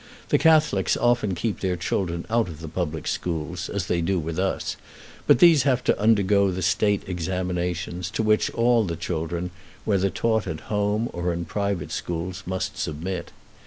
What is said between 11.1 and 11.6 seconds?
or in